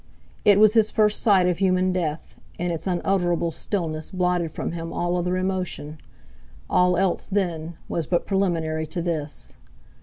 It 0.43 0.59
was 0.59 0.73
his 0.73 0.89
first 0.89 1.21
sight 1.21 1.47
of 1.47 1.59
human 1.59 1.93
death, 1.93 2.35
and 2.57 2.71
its 2.71 2.87
unutterable 2.87 3.51
stillness 3.51 4.09
blotted 4.09 4.49
from 4.49 4.71
him 4.71 4.91
all 4.91 5.15
other 5.15 5.37
emotion; 5.37 5.99
all 6.67 6.97
else, 6.97 7.27
then, 7.27 7.75
was 7.87 8.07
but 8.07 8.25
preliminary 8.25 8.87
to 8.87 9.01
this! 9.03 9.53